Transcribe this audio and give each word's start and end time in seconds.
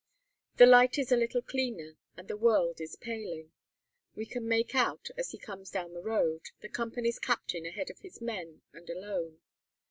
The 0.57 0.65
light 0.65 0.97
is 0.97 1.11
a 1.11 1.15
little 1.15 1.43
cleaner, 1.43 1.95
and 2.17 2.27
the 2.27 2.35
world 2.35 2.81
is 2.81 2.95
paling. 2.95 3.51
We 4.15 4.25
can 4.25 4.47
make 4.47 4.73
out, 4.73 5.09
as 5.15 5.29
he 5.29 5.37
comes 5.37 5.69
down 5.69 5.93
the 5.93 6.01
road, 6.01 6.41
the 6.61 6.69
company's 6.69 7.19
captain, 7.19 7.67
ahead 7.67 7.91
of 7.91 7.99
his 7.99 8.19
men 8.19 8.63
and 8.73 8.89
alone. 8.89 9.41